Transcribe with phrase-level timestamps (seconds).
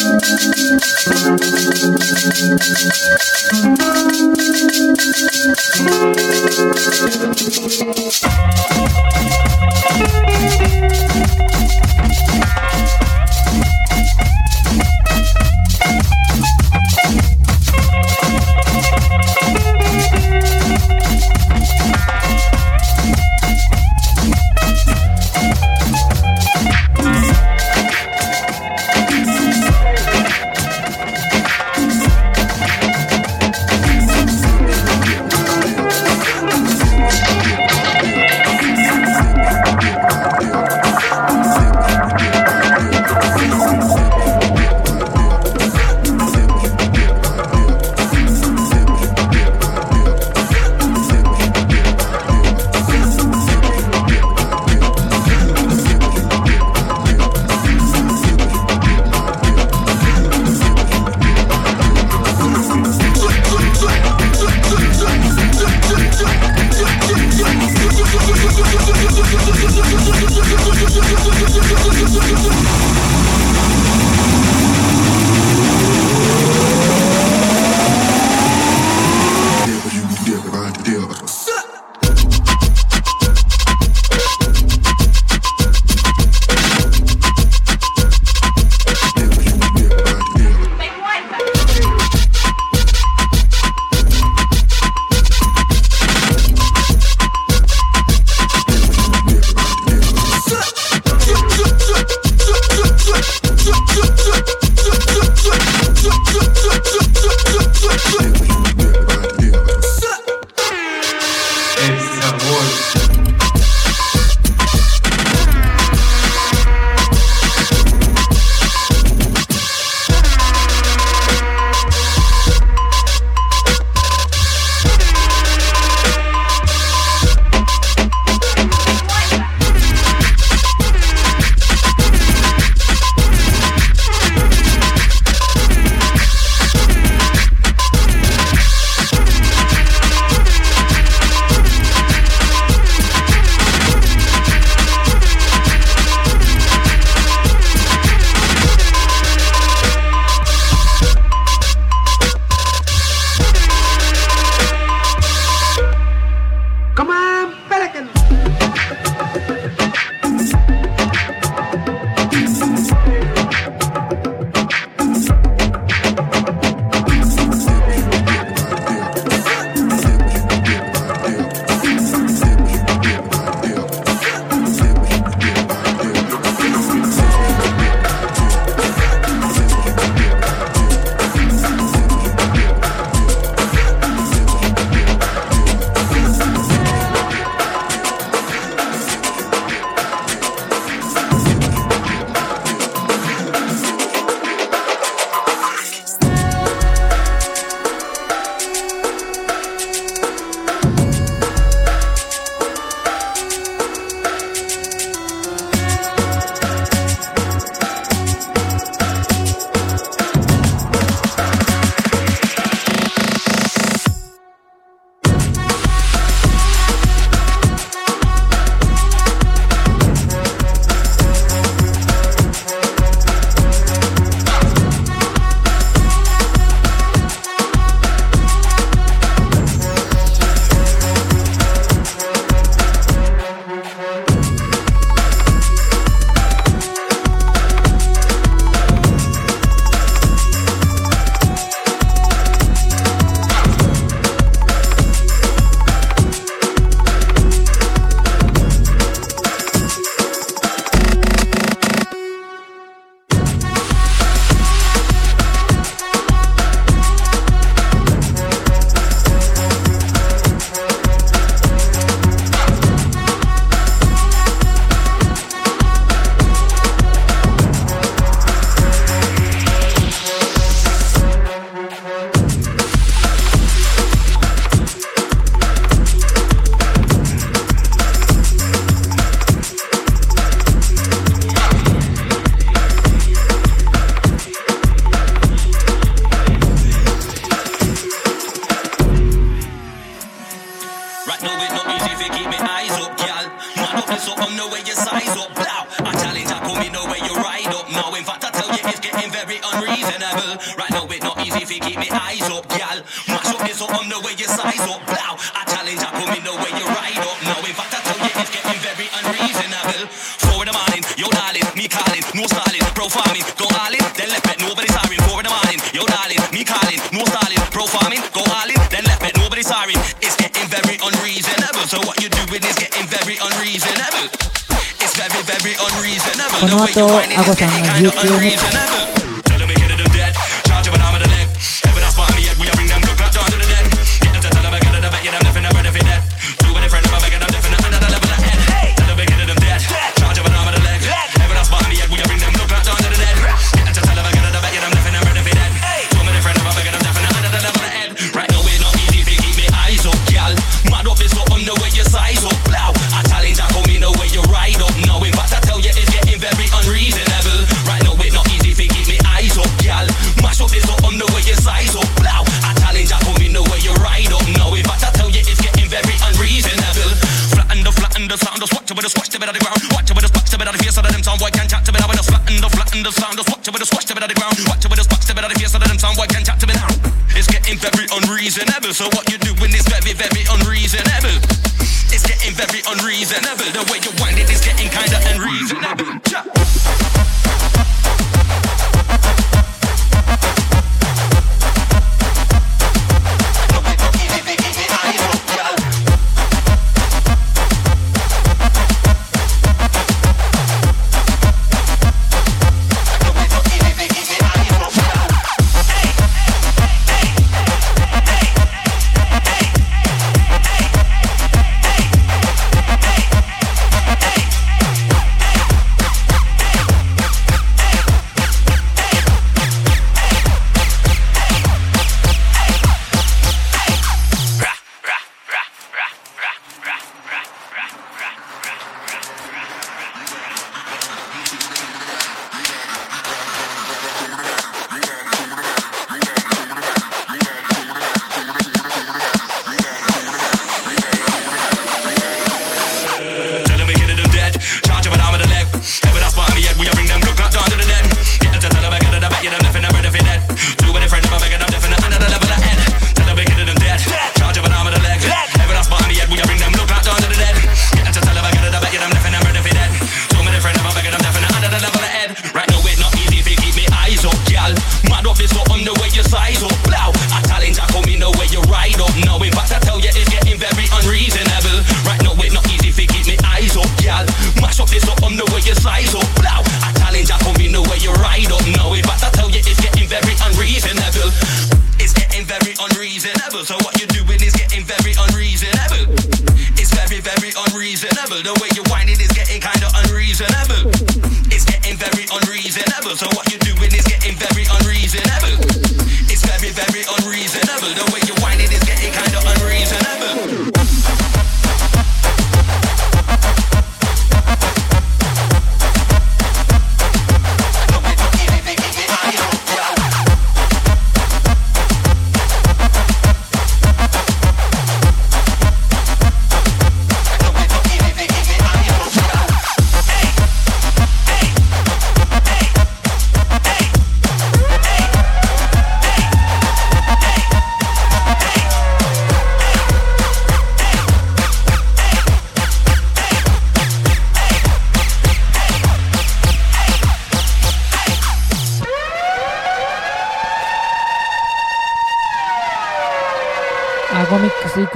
[0.00, 0.22] Thank
[8.52, 8.57] you.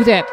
[0.04, 0.24] 그래.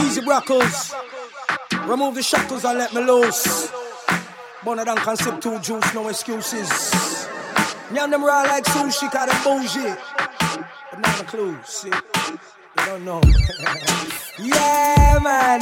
[0.00, 0.94] Easy rockers.
[1.86, 3.72] Remove the shackles and let me loose.
[4.64, 4.96] Bonner than
[5.40, 6.68] two juice, no excuses.
[7.90, 9.94] Nyam them raw like sushi, got a bougie.
[10.90, 11.90] But not a clue, see.
[12.78, 13.20] You don't know.
[14.38, 15.60] yeah, man.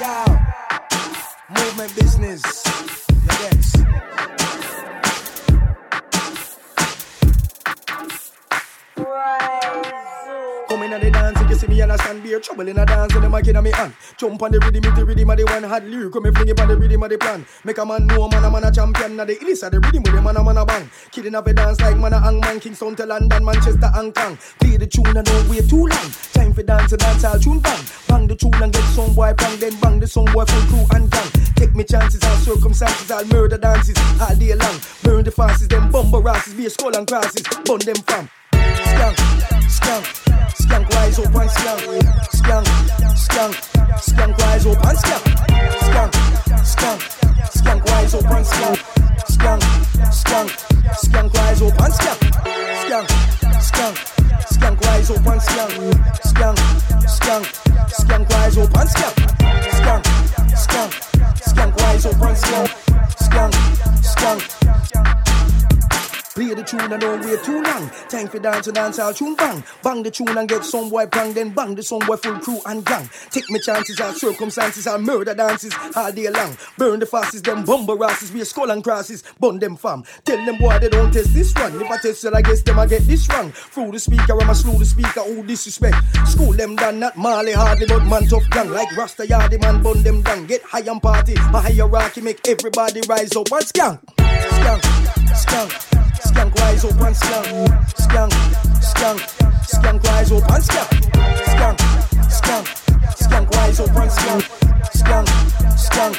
[0.00, 0.24] Yo.
[1.54, 2.42] Movement business.
[3.26, 3.76] Yes.
[10.68, 11.29] Coming at the dance
[11.60, 13.70] See me and I stand beer trouble in a dance and the mic in me
[13.70, 13.92] hand.
[14.16, 16.10] Jump on the rhythm, the rhythm of the one hard lyric.
[16.14, 17.44] Come and fling it on the rhythm of the plan.
[17.64, 19.16] Make a man know a man a man a champion.
[19.16, 20.88] Now the illest of the rhythm with the man a man a bang.
[21.12, 22.60] Kidding up a dance like man a hang man.
[22.60, 24.38] Kingston to London, Manchester, Hong Kong.
[24.58, 26.08] Play the tune and don't wait too long.
[26.32, 27.84] Time for dance and dance all tune bang.
[28.08, 29.60] Bang the tune and get some boy bang.
[29.60, 31.28] Then bang the song boy full crew and gang.
[31.60, 34.80] Take me chances, all circumstances, all murder dances all day long.
[35.02, 37.44] Burn the fastest, them bumper asses, be a skull and crosses.
[37.68, 38.30] Bun them fam.
[38.90, 39.16] Skank,
[39.76, 40.04] skank,
[40.60, 41.80] skank rise up and skank,
[42.38, 42.66] skank,
[43.24, 43.54] skank,
[44.06, 45.24] skank rise up and skank,
[45.86, 46.12] skank,
[46.72, 47.00] skank,
[47.56, 48.78] skank rise up and skank,
[49.28, 49.62] skank,
[50.20, 50.48] skank,
[51.02, 52.20] skank rise up and skank,
[52.82, 53.06] skank,
[53.60, 53.96] skank,
[54.52, 55.72] skank rise up and skank,
[56.30, 56.58] skank,
[57.16, 57.44] skank,
[57.98, 59.16] skank rise up and skank,
[59.78, 60.04] skank,
[60.56, 60.92] skank,
[61.48, 62.70] skank rise up and skank,
[63.20, 63.54] skank,
[64.02, 64.99] skank.
[66.34, 67.90] Play the tune and don't wait too long.
[68.08, 69.64] Time for dance and dance all tune bang.
[69.82, 71.32] Bang the tune and get some boy bang.
[71.32, 73.10] Then bang the some boy full crew and gang.
[73.30, 76.56] Take me chances all circumstances all murder dances all day long.
[76.78, 78.30] Burn the fastest, them bumper asses.
[78.30, 79.24] Be a skull and crosses.
[79.40, 80.04] Bun them fam.
[80.24, 81.74] Tell them boy they don't test this one.
[81.80, 83.50] If I test it, I guess them I get this wrong.
[83.50, 85.22] Through the speaker, I'm a slow the speaker.
[85.22, 85.96] Who disrespect?
[86.28, 88.70] School them done, not Marley hardly, but man tough gang.
[88.70, 90.46] Like Rasta Yardy man, bun them down.
[90.46, 91.34] Get high and party.
[91.50, 94.00] My hierarchy make everybody rise up and skank.
[94.16, 94.80] Skank,
[95.34, 95.89] skank.
[96.40, 97.16] Skank rise up and
[100.06, 100.88] rise up and skank.
[101.50, 101.78] Skank,
[102.30, 102.64] skank,
[103.20, 104.42] skank rise up and skank.
[104.96, 106.16] Skank,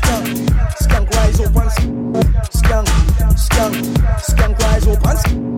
[0.00, 0.28] skank,
[0.80, 1.70] skank rise up and
[2.56, 2.88] skank.
[3.36, 3.76] Skank,
[4.24, 5.53] skank rise up and.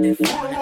[0.00, 0.59] body full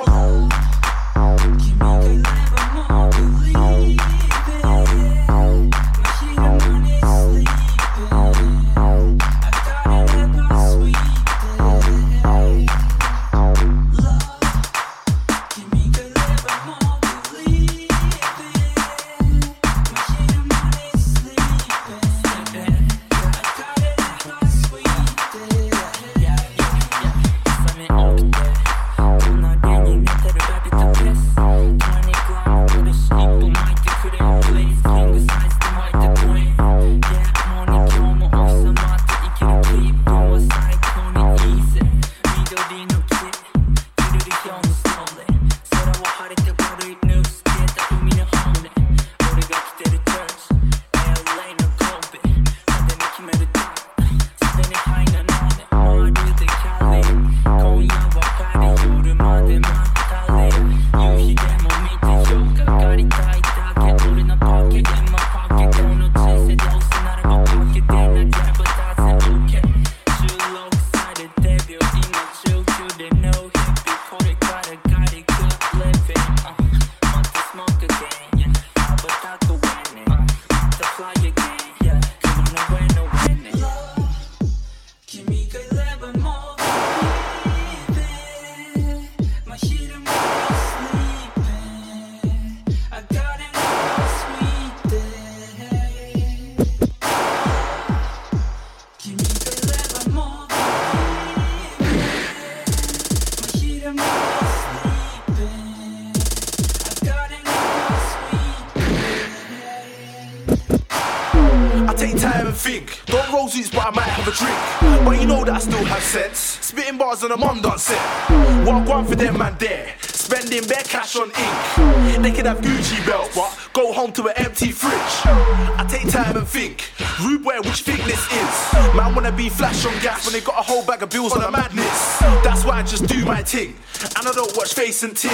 [117.28, 118.66] Spitting bars on a mum done set.
[118.66, 119.94] One one for them man there.
[120.00, 122.22] Spending bare cash on ink.
[122.22, 124.92] They can have Gucci belts, but go home to an empty fridge.
[125.24, 126.90] I take time and think.
[127.22, 128.94] Rude boy, which this is?
[128.94, 131.42] Man wanna be flash on gas when they got a whole bag of bills on
[131.42, 132.18] a madness.
[132.44, 133.74] That's why I just do my thing.
[134.16, 135.30] And I don't watch face and ting.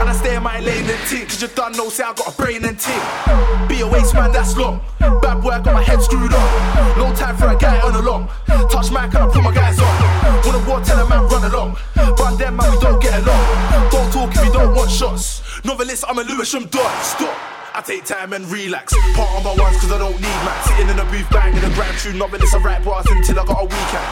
[0.00, 1.26] And I stay in my lane and ting.
[1.26, 3.02] Cause you done know, say I got a brain and ting.
[3.68, 4.80] Be a waste man, that's long.
[4.98, 6.77] Bad boy, I got my head screwed on.
[16.08, 17.04] I'm a Lewisham dot.
[17.04, 17.36] Stop.
[17.76, 18.96] I take time and relax.
[19.12, 20.64] Part on my ones cause I don't need max.
[20.64, 22.16] Sitting in the booth banging a grand tune.
[22.16, 24.08] Novelist, I write bars until I got a weekend.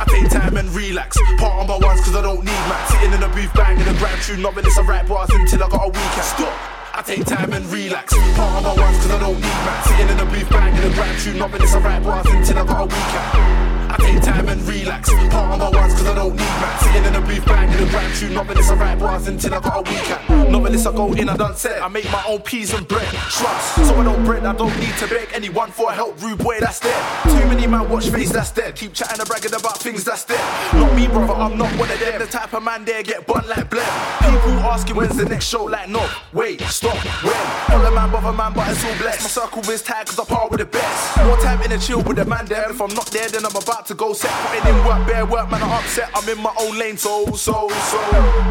[0.00, 1.20] I take time and relax.
[1.36, 2.88] Part on my ones cause I don't need max.
[2.88, 4.40] Sitting in the booth banging a grand tune.
[4.40, 6.24] Novelist, I write bars until I got a weekend.
[6.24, 6.56] Stop.
[6.96, 8.16] I take time and relax.
[8.32, 9.92] Part on my ones cause I don't need max.
[9.92, 11.36] Sitting in the booth banging a grand tune.
[11.36, 13.75] Novelist, I write bars until I got a weekend.
[13.88, 15.10] I take time and relax.
[15.10, 16.84] Part on my ones cause I don't need max.
[16.84, 18.34] Sitting in the booth banging a tune.
[18.34, 20.52] Novelist, I write bars until I got a weekend.
[20.52, 21.82] Novelist, I go in, I don't set.
[21.82, 23.08] I make my own peas and bread.
[23.08, 23.74] Trust.
[23.74, 26.20] So I don't bread, I don't need to beg anyone for help.
[26.22, 27.22] Rude boy, that's dead.
[27.24, 28.74] Too many man watch face, that's dead.
[28.76, 30.40] Keep chatting and bragging about things, that's dead.
[30.74, 32.18] Not me, brother, I'm not one of them.
[32.18, 33.86] The type of man there get bun like blem.
[34.20, 36.08] People asking when's the next show, like no.
[36.32, 37.76] Wait, stop, when?
[37.76, 39.22] All a man, brother, man, but it's all blessed.
[39.22, 41.16] My circle is tight cause I part with the best.
[41.24, 42.70] More time in the chill with the man there.
[42.70, 44.30] If I'm not there, then I'm about to go set.
[44.30, 46.10] Putting in work, bare work, man, I'm upset.
[46.14, 47.98] I'm in my own lane, so, so, so.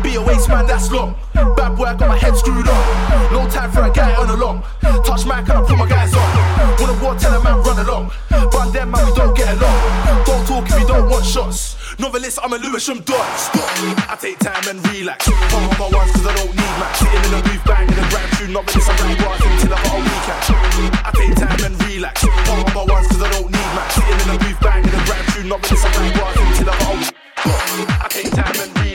[0.04, 1.16] Be a waste man, that's long.
[1.34, 3.32] Bad I got my head screwed on.
[3.32, 4.64] No time for a guy on along.
[5.06, 6.28] Touch my can I put my guys on?
[6.80, 8.12] Wanna war, tell a man run along.
[8.30, 10.26] But them man, we don't get along.
[10.26, 11.76] Don't talk if you don't want shots.
[12.00, 13.24] Novelist, I'm a Lewisham dot.
[13.40, 13.64] Stop.
[14.10, 15.26] I take time and relax.
[15.26, 17.00] Put on my ones cause I don't need max.
[17.00, 18.52] Sitting in the booth, banging a grand tune.
[18.52, 20.42] Novelist, I write bars until I got a weekend.
[21.06, 22.26] I take time and relax.
[22.26, 23.96] Put on my ones cause I don't need max.
[23.96, 25.48] Sitting in the booth, banging a grand tune.
[25.50, 27.16] Novelist, I write bars until I got a weekend.
[28.02, 28.95] I take time and relax.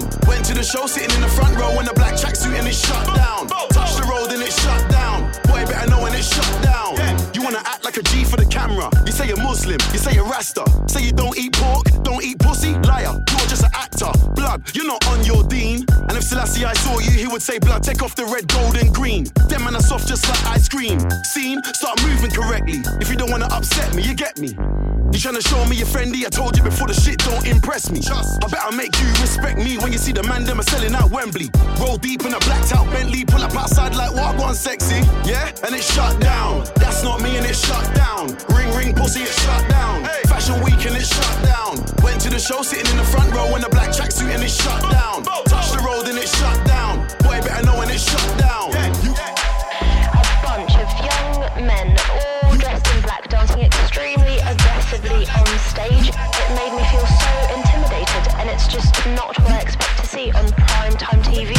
[0.00, 0.10] down.
[0.26, 2.74] Went to the show sitting in the front row in a black tracksuit and it
[2.74, 3.48] shut down.
[3.70, 5.30] Touch the road and it shut down.
[5.44, 6.96] Boy, better know when it shut down.
[7.34, 8.90] You wanna act like a G for the camera.
[9.06, 10.64] You say you're Muslim, you say you're Rasta.
[10.86, 12.74] Say you don't eat pork, don't eat pussy.
[12.88, 14.12] Liar, you're just an actor.
[14.34, 15.86] Blood, you're not on your deen.
[16.20, 18.94] If Selassie I saw you, he would say, blood, take off the red, gold, and
[18.94, 19.24] green.
[19.48, 21.00] Them and are soft just like ice cream.
[21.24, 22.82] Scene, Start moving correctly.
[23.00, 24.48] If you don't wanna upset me, you get me.
[24.48, 26.26] You tryna show me you're friendly?
[26.26, 28.00] I told you before the shit don't impress me.
[28.00, 28.44] Just.
[28.44, 31.10] I better make you respect me when you see the man them are selling out
[31.10, 31.50] Wembley.
[31.80, 35.48] Roll deep in a blacked out Bentley, pull up outside like what one sexy, yeah?
[35.64, 36.66] And it's shut down.
[36.76, 38.36] That's not me and it's shut down.
[38.54, 40.04] Ring ring pussy, it's shut down.
[40.04, 40.22] Hey.
[40.28, 41.80] Fashion week and it's shut down.
[42.04, 44.62] Went to the show sitting in the front row in a black tracksuit and it's
[44.62, 45.24] shut down.
[45.24, 47.06] Touch the road then it shut down.
[47.22, 48.74] Boy, better know when it shut down.
[49.06, 51.94] You a bunch of young men,
[52.42, 56.10] all dressed in black, dancing extremely aggressively on stage.
[56.10, 60.32] It made me feel so intimidated, and it's just not what I expect to see
[60.32, 61.54] on prime time TV.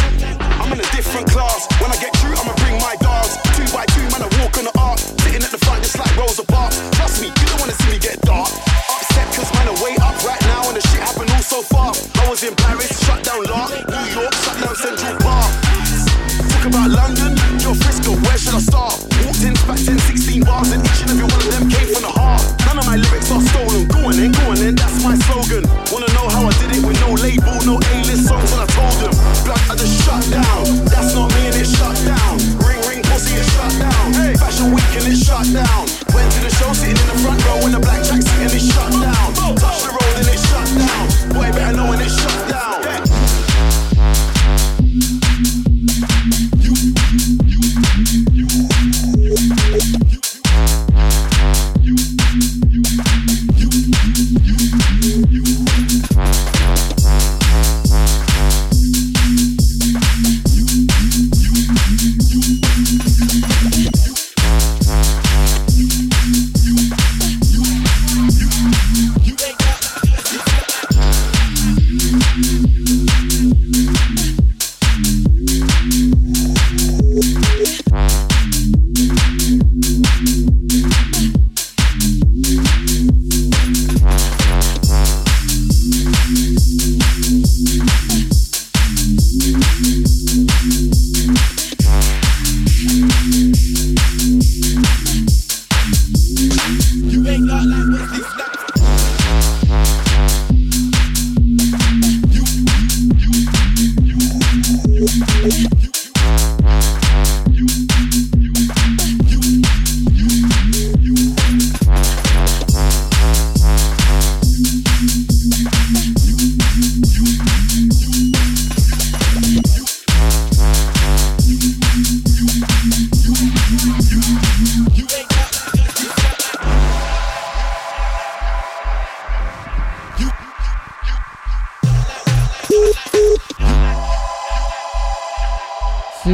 [0.60, 1.72] I'm in a different class.
[1.80, 3.40] When I get through, I'ma bring my dogs.
[3.56, 5.00] Two by two, man, I walk on the ark.
[5.00, 6.76] Sitting at the front, just like Rosa Parks.
[7.00, 8.52] Trust me, you don't wanna see me get dark.
[8.92, 11.96] Upset, cause man, I wait up right now, and the shit happened all so far.
[12.20, 12.91] I was in Paris.
[18.42, 18.98] should I start?
[19.22, 22.02] Walked in, back 10, 16 bars, and each and every one of them came from
[22.02, 22.42] the heart.
[22.66, 23.86] None of my lyrics are stolen.
[23.88, 25.64] Going on then, go then, that's my slogan.
[25.94, 28.98] Wanna know how I did it with no label, no A-list songs when I told
[28.98, 29.14] them.
[29.46, 30.62] Blood, I just shut down.
[30.90, 32.36] That's not me and it shut down.
[32.66, 34.10] Ring, ring, pussy, it shut down.
[34.42, 35.81] Fashion week and it shut down.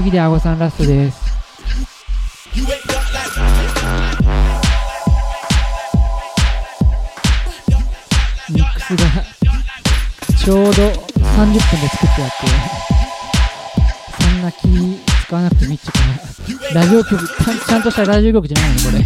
[0.08, 1.20] 次であごさんラストです。
[8.50, 9.04] ミックスが
[10.38, 10.74] ちょうど30
[11.36, 12.36] 分で作ってやって、
[14.24, 14.58] そんな気
[15.26, 15.90] 使わなくてもいいってい
[16.56, 19.04] うか、ラジオ局、ちゃんちゃんとしたラジオ局じゃないの、これ。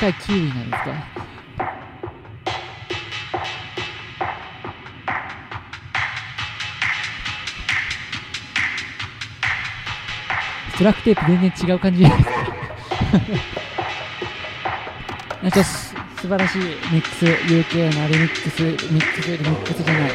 [0.00, 0.92] かいキウイなんですか？
[10.72, 12.30] ストラックテープ全然違う感じないです
[15.42, 15.94] なんか素
[16.28, 16.58] 晴らしい
[16.92, 20.12] ミックス UK のリミックスミックスリミックスじゃない。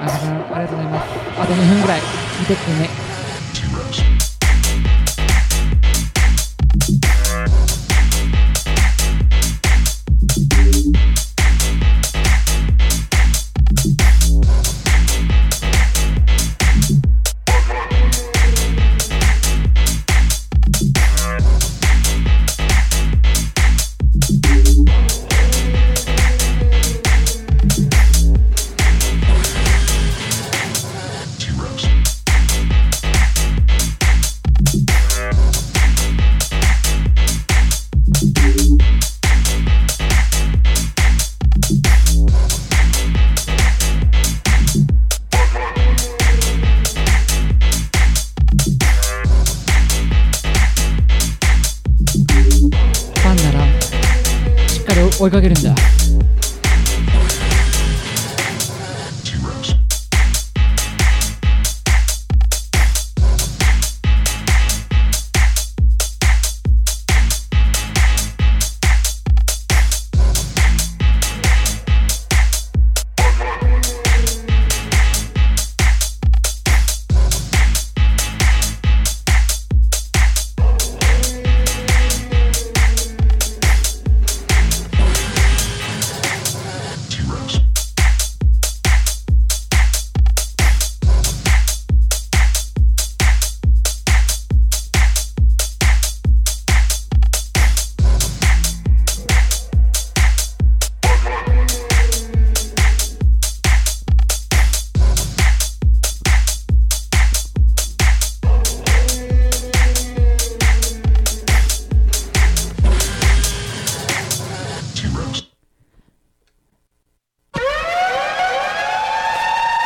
[0.00, 1.08] あさんありがとうございます。
[1.38, 2.00] あと2分ぐらい。
[2.40, 3.05] 見てってね。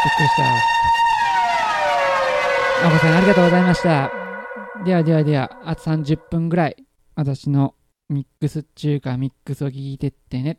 [0.03, 0.45] びっくりした。
[2.87, 4.11] あこさん、ありがとうございました。
[4.85, 6.77] ではではでは、あと30分ぐらい、
[7.15, 7.75] 私の
[8.09, 10.59] ミックス中華ミックスを聞いてってね。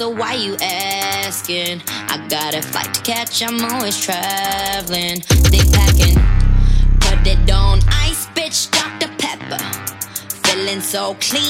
[0.00, 1.82] so why you asking?
[1.86, 5.20] I got a flight to catch, I'm always traveling.
[5.52, 6.16] They packing,
[7.00, 9.12] put it on ice, bitch, Dr.
[9.18, 9.62] Pepper.
[10.48, 11.49] Feeling so clean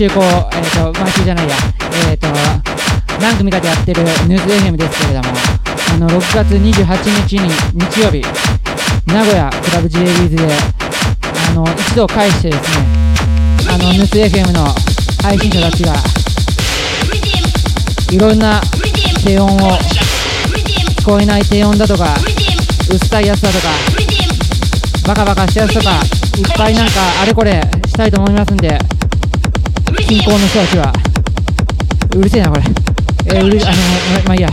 [0.00, 1.54] 週こう、えっ、と、毎週じゃないや、
[2.08, 2.26] えっ、と、
[3.20, 5.28] 何組かでやってるニュース FM ですけれども、
[5.92, 8.24] あの、6月28日に、日曜日、
[9.12, 10.48] 名古屋クラブ J リーズで、
[11.50, 12.86] あの、一度返してですね、
[13.68, 14.74] あの、ニュース FM の
[15.22, 15.92] 配信者たちが、
[18.10, 18.58] いろんな
[19.22, 19.58] 低音を、
[20.96, 22.14] 聞こえない低音だとか、
[22.90, 23.68] うっさいやつだとか、
[25.06, 26.00] バカバカしたやつとか、
[26.38, 28.78] いっぱいなんかあれこれしたいと思いますんで、
[30.10, 30.92] 近郊の人たちは、
[32.16, 32.62] うるせえな、これ。
[33.26, 33.76] えーうる、あの、
[34.18, 34.48] ままあいいや。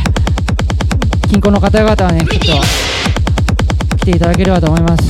[1.31, 2.61] 近郊の方々はね、ちょっ
[3.97, 5.07] と、ていただければと思います。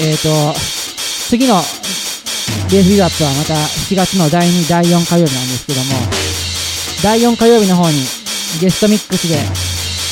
[0.00, 0.54] で、えっ、と、
[1.28, 1.60] 次の
[2.72, 5.92] BS ビューアップはまた7月の第2、第4火曜日なんですけども、
[7.02, 8.00] 第4火曜日の方に
[8.62, 9.36] ゲストミックスで、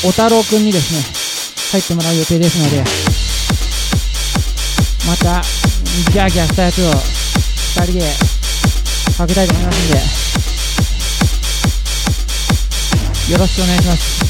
[0.06, 1.00] お太郎くんにですね、
[1.72, 2.84] 入ってもらう予定ですので、
[5.08, 5.40] また、
[6.12, 6.90] ギャーギャーしたやつを
[7.80, 8.33] 2人で
[9.16, 9.82] かけたいと思いますん
[13.28, 14.24] で、よろしくお願いします。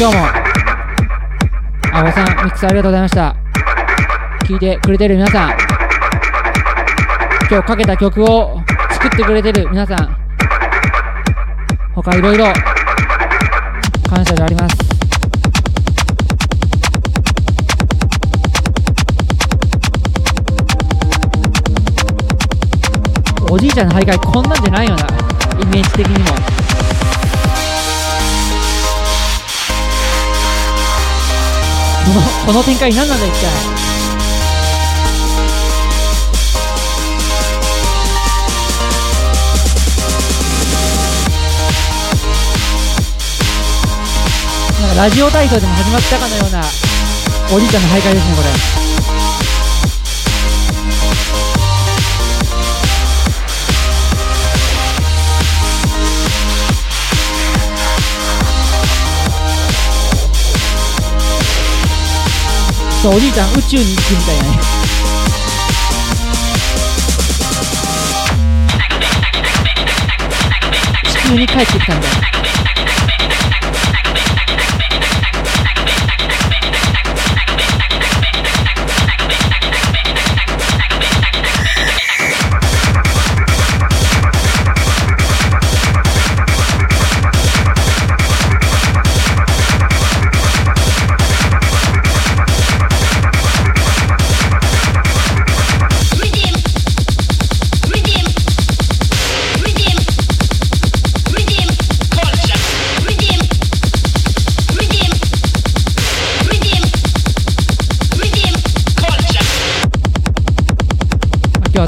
[0.00, 0.24] 今日も、
[1.92, 3.36] あおさん、ミックスありがとうございました。
[4.44, 5.50] 聞いてくれてる皆さん、
[7.50, 8.62] 今日かけた曲を
[8.92, 10.16] 作ってくれてる皆さん、
[11.94, 12.46] 他いろいろ
[14.08, 14.87] 感謝であります。
[23.50, 25.06] おじいちゃんの徘徊こんなんじゃないよな、
[25.62, 26.26] イメージ的にも。
[32.04, 33.42] このこの展開何なんだ一体
[44.80, 46.60] なんかラジオ体操でも始まったかのような
[47.54, 48.42] おじいちゃんの徘徊ですねこ
[48.82, 48.87] れ
[63.01, 64.33] そうおじいちゃん宇宙に行くみた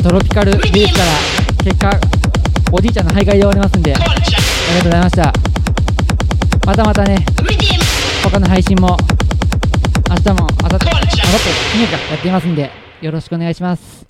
[0.03, 1.05] トロピカルビーチから
[1.63, 1.91] 結果
[2.73, 4.21] おじいちゃんの徘徊で終わりますんでありがと
[4.81, 5.33] うございました。
[6.67, 7.25] またまたね
[8.23, 8.97] 他の配信も
[10.09, 11.19] 明日も明後日明後日
[11.73, 12.71] 金曜日かやっていますんで
[13.01, 14.07] よろしくお願いします。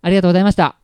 [0.00, 0.81] ありがとうございました。